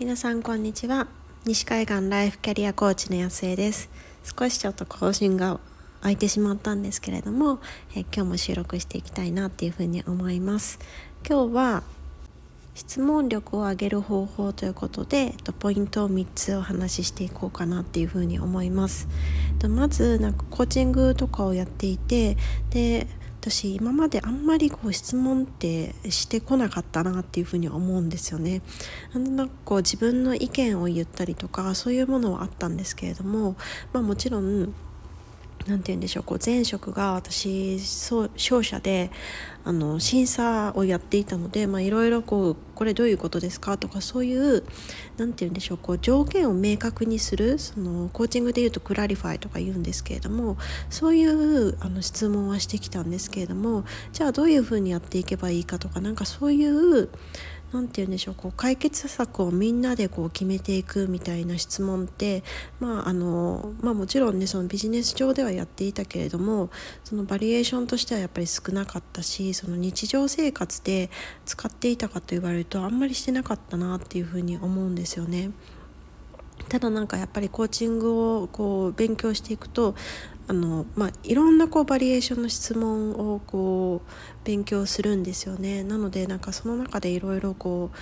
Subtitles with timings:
[0.00, 1.08] 皆さんこんにちは。
[1.44, 3.90] 西海岸ライフキャリアコーチの安江です。
[4.24, 5.60] 少しちょっと更新が
[6.00, 7.58] 空いてしまったんですけれども
[7.94, 10.78] え今日も収録していきたいなっていうふうに思います。
[11.28, 11.82] 今日は
[12.74, 19.06] 質問力を上げる方法ということでポイントを3つお話ししていこうかなっていうふうに思います。
[19.68, 22.38] まずなんかコーチングとかをやっていて
[22.70, 23.06] で
[23.40, 28.60] 私今まであんまりこう質問ってしてこなかったなっていうふうに思うんですよね。
[29.14, 33.56] なんかこう自分の意見を言ったりとかそういうものはあったんですけれども、
[33.94, 34.74] まあ、もちろん
[35.66, 39.10] 何て言うんでしょうこう前職が私商社で
[39.62, 44.64] あの審査をやっていたのでいろいろこうこれどういうことですかとかそういう
[45.18, 50.56] 何て言うんでしょうこう条件を明確にするそのコーチングでいうと clarify とか言うんですけれども
[50.88, 57.10] そういうあの質問はしてきたんですけれどもじゃあどういうふうにやっていけばいいかとかなんかそういう
[57.72, 62.42] 何て言うんでしょうこう解決策をみんなでこう決めていくみたいな質問って
[62.80, 66.70] まああのまあもちろんねそのビジネス上ではやっていたけれども
[67.04, 71.10] そのバリエーションとしてはやっぱり少なかったしその日常生活で
[71.46, 75.50] 使っていたかと言われるとあんまりしてなかったなっていうふうに思うんですよね。
[76.68, 79.94] ただなんかやっぱりコーチングをこう勉強していくと
[80.50, 84.10] あの、まあ、いろんなこうバリエーションの質問をこう
[84.44, 87.92] 勉強するんですよねなのでなんかその中でいろいろこ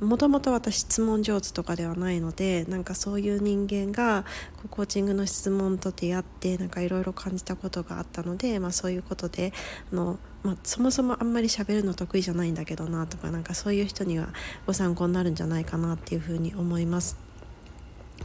[0.00, 4.24] うもともと私質問上手とかではないのでなんかそういう人間が
[4.70, 9.52] コーチングの質問と出会ってなんかいろいろ感じたことがあったので、まあ、そういうことで
[9.92, 14.28] あの、まあ、そもそもあんまり喋るの得意じゃないんだけどなとかなんかそういう人には
[14.68, 17.16] ご参考になるんじゃないかなっていうふうに思います。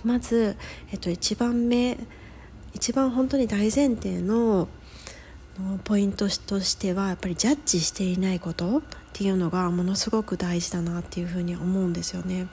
[0.04, 0.58] まず、
[0.92, 1.98] えっと、1番目
[2.74, 4.68] 一番本当に大前提の
[5.84, 8.82] ポイントとしてはやっぱりジャッジしていないことっ
[9.14, 12.48] ていうのがものすごく大事だなっていうふうに思うんですよね。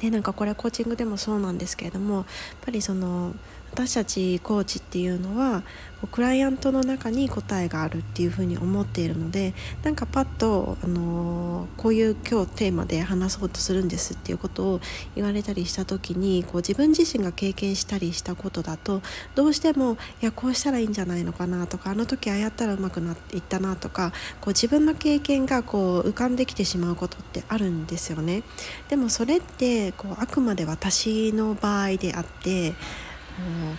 [0.00, 2.24] でなんかこれコーチングでもそうなんですけれどもやっ
[2.62, 3.34] ぱりその
[3.74, 5.64] 私たちコーチっていうのは
[6.12, 9.52] クライアントの中に答えがあるっていうふうに思っているので
[9.82, 14.80] なんかパッと、あのこういう今日テーマで話そうとするんですっていうことを
[15.16, 19.02] 言われたりした時にこう自分自身が経験したりしたことだと
[19.34, 28.44] どうしてもいやこうしたらいいんじゃないのかなとかあの時ああやったらうまくなっていったなとかこう自分の経験がこう浮かんできてしまうことってあるんですよね。
[28.88, 32.74] でもそれってこうあくまで私の場合であって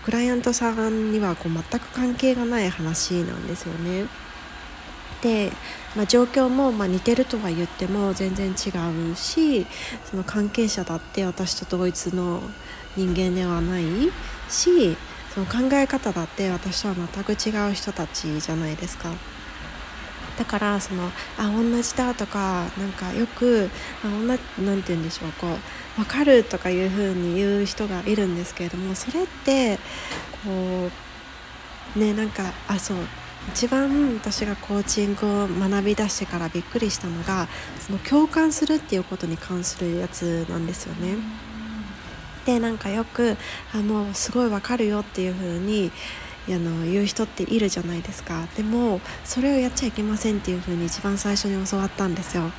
[0.04, 4.06] クライアントさんにはこう全く関係がない話なんですよね。
[5.22, 5.52] で、
[5.96, 8.52] まあ、状況もま似てるとは言っても全然違
[9.12, 9.66] うし
[10.04, 12.42] その関係者だって私と同一の
[12.96, 13.84] 人間ではない
[14.50, 14.96] し
[15.34, 19.10] その考え方だって私とは全く違う人たちじゃないですか。
[20.38, 23.70] だからそのあ同じだとかなんかよく
[24.26, 29.78] 何て言うんでしょうこう分かるとかいう風に言う人がいるんですけれどもそれって
[30.44, 30.90] こ
[31.96, 32.98] うねなんかあそう
[33.50, 37.48] 一番私がコーチングを学び出してからびっくりしたのが
[37.80, 41.18] その共感するっていうことに関するやつなんですよね。
[42.46, 43.38] でなんかよく
[43.74, 45.92] あもうすごいわかるよっていう風に
[46.50, 48.48] あの言う人っているじゃないですか。
[48.56, 52.52] でもそれをやっちゃいけませんっていう風に一番最初に教わったんですよ。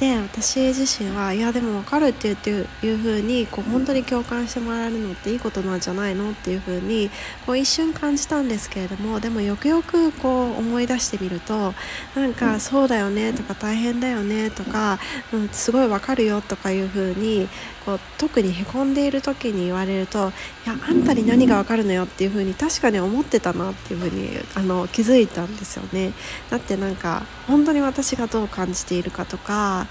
[0.00, 2.50] で私自身はいやでも分かるって言って
[2.86, 7.10] いう風にこう本当に共感してもらえるのっていいことなんじゃないのっていう風に
[7.46, 11.74] こう一瞬感じたんですけれどもでもよくよくこう思い出してみると
[12.16, 14.98] なんかそうだよねとか大変だよねとか、
[15.32, 17.48] うん、すごい分かるよとかいう風に
[17.84, 26.12] こう特にへこんでいる時に言われるといやあんたに何が分かるのよっていう風に確かに思ってたなっていう風にあに気づいたんですよね。
[26.50, 29.83] だってなんか本当に私がどう感じているかとか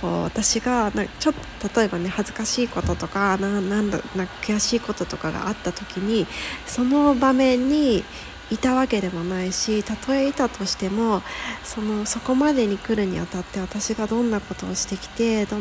[0.00, 6.26] こう私がなちょっと例えばね恥ずかしいこととかななんだな悔しいこととかがあった時に
[6.66, 8.04] その場面に
[8.50, 11.22] いたわけでもないしたとえいたとしても
[11.64, 15.56] そのそこまでに来るにあたって私がどんなことをしてきてど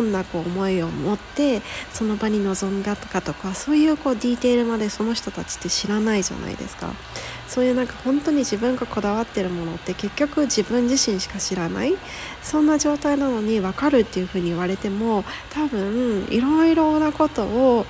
[0.00, 1.62] んなこう思いを持って
[1.92, 6.92] その場に臨んだとかとかそういうこうディテールまでその人たちって知らないじゃないですか。
[7.48, 11.94] そういうなんか本当に自分がこだわってるものって結局自分自身しか知らない。
[12.42, 17.86] そんな状態なのに分かるっていうふうに言われても多分いろいろなことを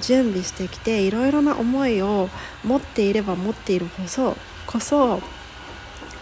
[0.00, 2.28] 準備してきていろいろな思いを
[2.64, 4.36] 持っていれば持っているこそ
[4.66, 5.20] こそ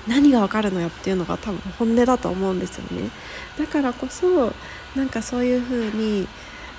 [0.06, 3.10] 何がわかるのよっていうのが多分本音だと思うんですよね。
[3.58, 4.52] だからこそ
[4.94, 6.28] なんかそういうふうに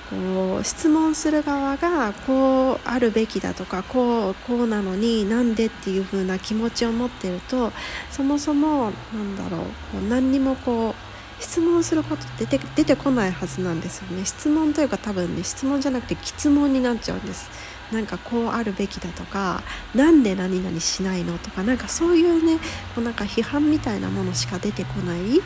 [0.10, 7.74] こう質問する側がこうあるべきだとかこうこうなのになんでっていう風な気持ちを持ってると
[8.10, 9.66] そもそもなんだろうこ
[10.02, 11.07] う何にもこう
[11.40, 14.26] 質問することって出てこないはずなんですよね。
[14.26, 17.50] 質問というか多分ね質問じゃなくて質問になっちゃうんです。
[17.92, 19.64] なんかこうあるべきだとか
[19.96, 22.58] 何で何々しないのとかなんかそういうね
[22.96, 25.42] こうなんか批判みたいなものしか出てこない。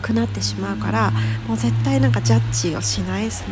[0.00, 1.10] くなってしまうから
[1.46, 3.50] もう絶対なんかジャッジをしないその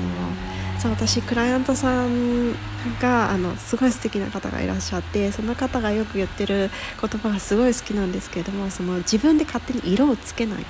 [0.79, 2.53] そう私クライアントさん
[3.01, 10.65] があのすごい素敵な方がいらっしゃってその方がよく言ってる言葉がすごい好きなんですけれどもその自分で勝手に色をつけないっ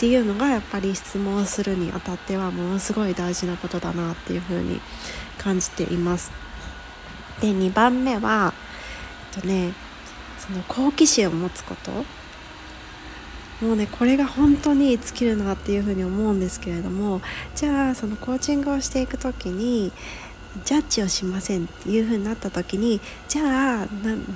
[0.00, 4.80] ていうのがやっぱり質問するにあたってはものすごい大事なことだなっていうふうに
[5.36, 6.32] 感じています。
[7.40, 8.54] で2番目は、
[9.34, 9.74] えっとね、
[10.38, 11.92] その好奇心を持つこと
[13.60, 17.20] もうねこれが本当に尽きるなっていうふうに思うんですけれども
[17.54, 19.92] じゃあそのコーチングをしていく時に
[20.64, 23.86] ジャッジをしませんっていう風になった時にじゃあ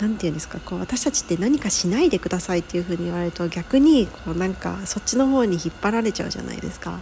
[0.00, 6.98] 何て言うんですかこう私たちって何かしないでくださいっていう風に言われると逆にこうなんかそっちの方に引っ張られちゃうじゃないですか。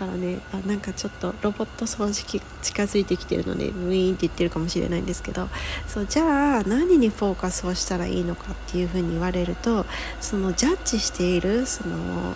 [0.00, 5.48] からねあなんかちょっとロボット掃除機近づいてきてるのでウィーンって言ってるかもしれないんですけど
[5.86, 9.84] そうじゃあ何にフォーカスをしたらいいのかっていうふうに言われると
[10.20, 12.34] そのジャッジしているその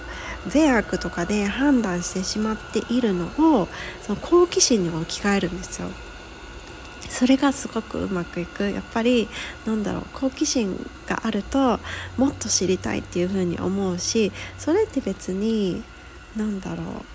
[0.49, 3.25] 善悪とかで判断してしまっているの
[3.62, 3.69] を
[4.02, 5.88] その好奇心に置き換えるんですよ。
[7.08, 9.28] それがすごくうまくいくやっぱり
[9.67, 11.78] なんだろう好奇心があると
[12.17, 15.84] もっと知りたいっていうふうに思うしそれって別に
[16.37, 17.13] 何だろう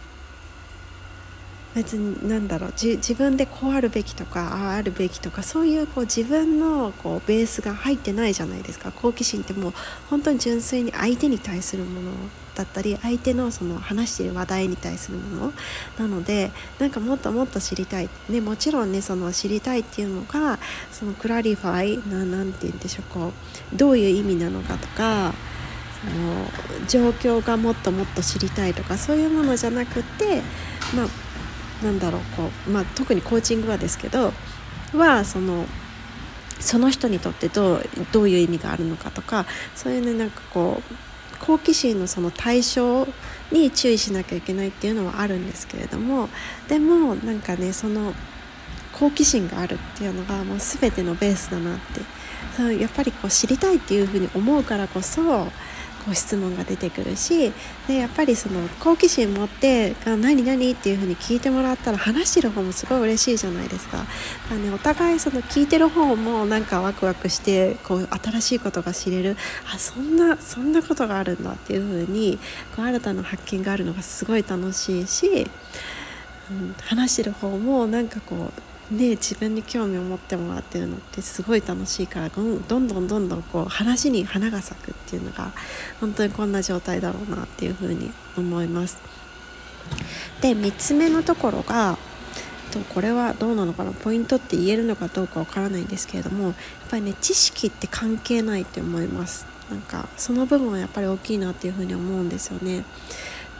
[1.75, 2.73] 別に何だろう。
[2.75, 8.91] 自分でこうあるべきとかあああるべきとかそういうこう自分のこうベースが入ってないじゃないですか。
[8.91, 9.73] 好奇心ってもう
[10.09, 12.11] 本当に純粋に相手に対するもの
[12.55, 15.53] だったり相手のその話している話題に対するもの。
[15.97, 20.59] なのでなんかもっともっと知りたい、ね、もちろんねその知りたいっていうのが
[20.91, 23.27] その clarify 何て言うんでしょうこ
[23.73, 25.33] うどういう意味なのかとか
[26.01, 30.41] その状況がもっともっと知りたいとかそういうものじゃなくて
[30.95, 31.28] まあ
[31.83, 34.33] なんだろうこう、まあ、特にコーチングはですけど
[34.93, 35.65] はその
[36.59, 39.45] その人にとってどうどういう意味があるのかとか
[39.75, 40.95] そういうねなんかこう
[41.39, 43.07] 好奇心のその対象
[43.51, 46.27] に注意しなきゃいけないっていうのはあるんですけれども
[46.67, 48.13] でもなんかねその
[48.91, 52.19] 好奇心があるっていうのがもう全てのベースだなって。
[52.55, 55.47] そうやっぱりこう知りたいっていうふうに思うからこそ
[56.05, 57.51] こう質問が出てくるし
[57.87, 64.05] でやっぱりその好奇心持って「何何?」っていうふうに聞いてもらったら話してる方もすごい嬉しいじゃないですか。
[64.51, 69.37] あね、お互いその聞いてる方もなんかワクワクしてこう新しいことが知れる
[69.73, 72.39] あそんなそんなことがあるんだっていうふうに
[72.75, 75.47] こう新たな発見があるのがすごい楽しいし、
[76.51, 78.61] うん、話してる方もなんかこう
[78.91, 85.51] で自分に興味を持ってもらってるのってすごい楽しいからどんどんどんどんこう話に花が咲くっていうのが
[85.99, 88.97] 本当にこんな状態だろうなっていうふうに思います。
[90.41, 91.97] で3つ目のところが
[92.69, 96.53] とこれはどうなのかなポイントって言えるのかどうかわからないんですけれどもやっ
[96.89, 102.83] ぱりね知識って関係ないって思いますなんかその部分はやっぱり大きいなっていうふうに思うんですよね。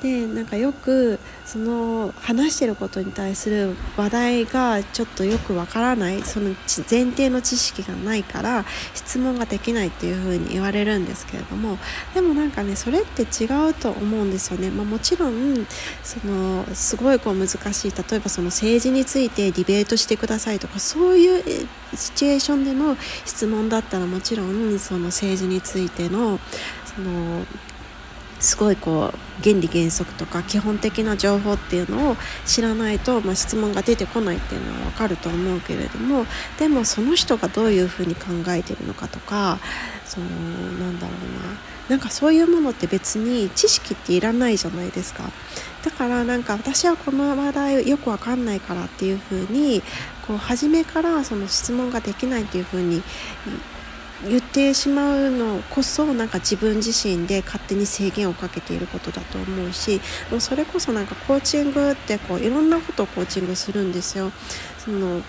[0.02, 6.56] でなんかよくその話してることに対する話題がちょっとよくわからないその
[6.90, 11.78] 前提の知識がないから質問ができないっていうふうに言われるんですけれども
[12.14, 14.70] でもなんかねそれって違うと思うんですよね。
[14.70, 15.66] まあ、もちろん
[16.04, 22.96] そのすごいこう難しい例えばその政治についてディベートしてくださいとかそういうシチュエーションでの
[23.26, 26.40] 質問だったらもちろんその政治についての
[26.86, 27.46] その
[28.40, 32.16] すごいこう原理原則とか基本的な情報っていうのを
[32.46, 36.26] 知らないと、まあ、質問が出てこないっていうのは分かると思うけれども
[36.58, 39.60] でもその人がどういうふうに考えてるのかとか
[40.06, 45.24] そのなんだろうななんかそういうものって別に知識っていらないじゃないですか。
[45.84, 49.82] だからなんか私はこの話題よくわかんないからっていうふうに
[50.28, 53.02] こう初めからその質問ができないっていうふうに
[54.28, 64.32] 言ってしまうのこそなんか自分自身で勝手に制限をかけていることだと思うしもうそれこそなんかコーチングってこういろんなことをコーチングするんですよ。
[64.78, 65.22] その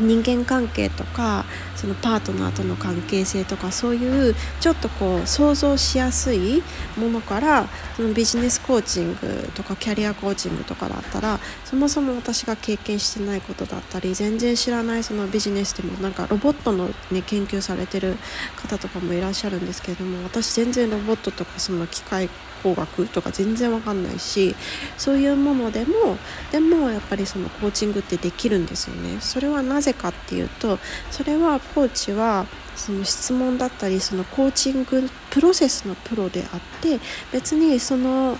[0.00, 1.44] 人間関係とか
[1.76, 6.62] そのパートナーとの関係性とかそういうちょっとこう想像しやすい
[6.96, 18.16] ものからそのビジネスコーチングとかキャリアコーチングとかだったらそもそも私が経験してないことだったり全然知らないそのビジネスでもなんかロボットの、ね、研究されてる
[18.56, 22.28] 方とかもいらっしゃるんですけれども私全然ロボットとかその機械
[22.62, 24.54] 工学とか全然わかんないし
[24.96, 26.16] そういうものでも
[26.50, 29.20] でもやっぱりそのコーチングってできるんですよね。
[29.20, 30.78] それはなぜかっていうと
[31.10, 37.00] それはコーチはその質問だったりそのコーチングプロセスのプロであって
[37.32, 38.38] 別にその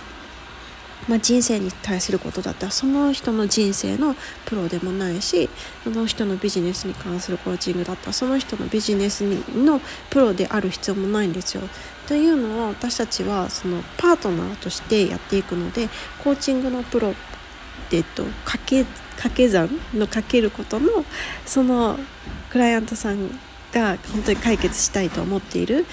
[1.07, 5.49] まあ、人生に対することだったらその人の人生のプロでもないし
[5.83, 11.63] その人のビジネスに関するコーチングだったらその人のビジネスのプロである必要もないんですよ。
[12.07, 15.89] というのを私たちはそのパートナーとしてやっていくので
[16.23, 17.13] コーチングのプロ
[17.91, 18.83] えっと掛け
[19.15, 21.05] 掛け算のかけることの
[21.45, 21.97] その
[22.49, 23.29] クライアントさん
[23.71, 25.85] が本当に解決したいと思っている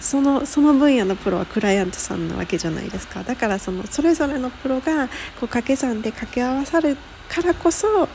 [0.00, 3.22] そのその分野のプロはクライアントさんなわけじゃないですか。
[3.22, 5.12] だからそのそれぞれのプロがこ
[5.42, 6.96] う掛け算で掛け合わさる
[7.28, 8.08] からこそ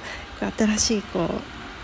[0.58, 1.30] 新しいこ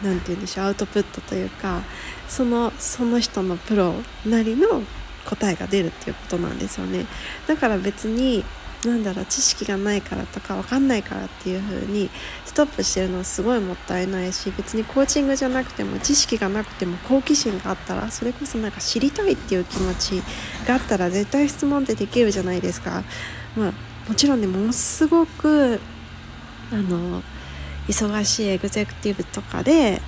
[0.04, 1.82] う何て言うんでしょうアウトプットというか
[2.28, 3.94] そのその人のプロ
[4.26, 4.84] なりの
[5.26, 7.06] 答えが出るっていうことなんですよね。
[7.48, 8.46] だから別に
[8.88, 12.10] なんだろう知識がないからとか分かんないからっていう風に
[12.46, 20.24] ストップしてるのはすごいもったいないし別にコーチングじゃなくても知識がなくても好奇心があったらそれこそなんか知りたいっていう気持ち
[20.66, 23.04] があったら絶対質問ってできるじゃないですか。
[23.56, 23.74] まあ、
[24.08, 25.80] もちろんねものすごく
[26.72, 27.22] あの
[27.88, 30.02] 忙しいエグゼクティブとかで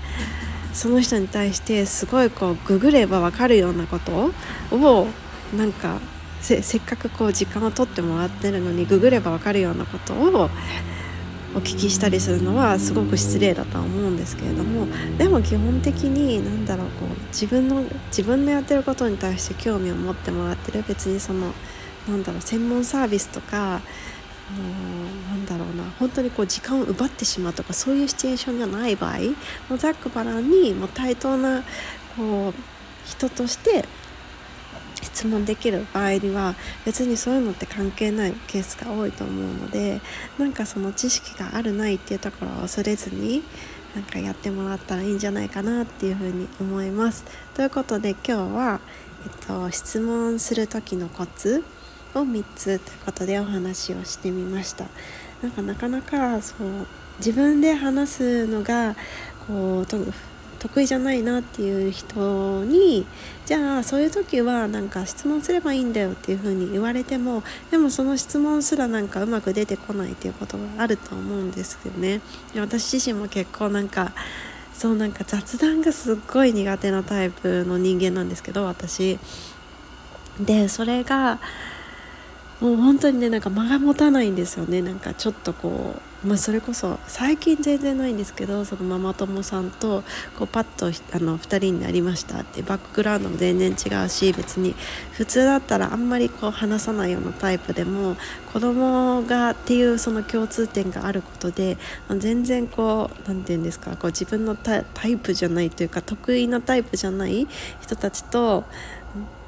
[0.74, 4.32] その人に対してすごいこうググれば分かるようなこと
[4.72, 5.08] を
[5.56, 6.00] なんか
[6.42, 10.50] せっかくこう時間を取ってもらってるのにググれば分かるようなことを
[11.56, 21.54] お聞きしたりするのはすごく失礼だとは思うんですけれどもでも基本的に何だろうこう自分の自分のやってることに対して興味を持ってもらってる別にその
[22.08, 23.82] なんだろう専門サービスとか
[24.50, 29.18] もうなんだろうな本当にこう時間を奪ってしまうとかそういうシチュエーションがない場合
[29.70, 31.64] もうざっくばらんにもう対等な
[32.16, 32.54] こう
[33.06, 33.86] 人として
[35.20, 40.00] 質問できる場合には別にそういうのって関係ないケースが多いと思うので
[40.38, 43.44] なんかその知識があるないっていうところを恐れずに
[43.96, 47.26] なんかやってもらったらいいんじゃないかなっていうふうに思います。
[47.54, 48.80] ということで今日は、
[49.26, 51.66] えっと、質問する時のコツ
[52.16, 54.86] を3つということでお話をしてみました。
[55.42, 58.96] なんかなかなかそう自分で話すのが
[59.48, 59.86] こう
[60.60, 63.06] 得意じゃないなっていう人に
[63.46, 72.22] じゃあそういう時はなんか質問すればいいんだよっていう風に言われてもでもその質問すらなんかうまく出てこないっていうことがあると思うんですよね。
[72.56, 74.12] 私自身も結構なんか
[74.74, 79.18] そうなんか雑談がすっごい苦手なタイプの人間なんですけど私。
[80.40, 81.40] でそれが
[82.62, 84.82] もう本当にねなんか間が持たないんですよね。
[84.82, 90.04] なんかちょっとこう、まあ、それこそ最近全然ないんですけどそのママ友さんと
[90.38, 94.76] こうパッとあの2人になりましたってバックグラウンドも全然違うし別に
[95.14, 98.18] 普通だったらあんまりこう話さないようなタイプでも
[98.52, 101.78] 子供がっていうその共通点があることで
[102.18, 107.48] 全然こう何て言うんですかこう自分のタイプじゃないというか得意なタイプじゃない
[107.80, 108.66] 人たちと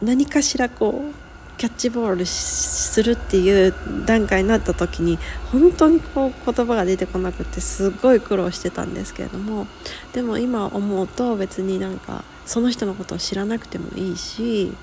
[0.01, 1.20] 何かしらこう
[1.61, 3.71] キャッチボールするっていう
[4.07, 5.19] 段階になった時に
[5.51, 9.67] 本当にこう言葉が出てこなくてすごい苦労してたんですけれども
[10.11, 14.73] でも今思うと別になんかその人のことを知らなくてもいいし、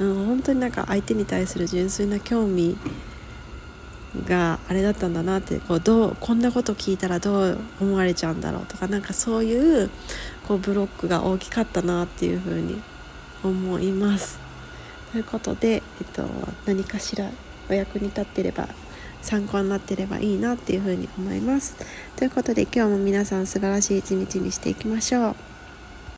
[0.00, 2.76] うん、本当になんか相手に対する純粋な興味
[4.26, 9.90] があれだったんだなってこうどうこんなこと聞いたらどう思われちゃうんだろうとかなんかそういう
[10.48, 12.82] こうブロックが大きかったなっていうふうに
[13.44, 14.45] 思います。
[15.16, 15.82] ということで、えっ
[16.12, 16.24] と、
[16.66, 17.30] 何かしら
[17.70, 18.68] お役に立ってれば
[19.22, 21.74] 参考になってればいいなっていうふうに思います。
[22.16, 25.55] ということで今日も皆さん素晴らしい一日にしていきましょう。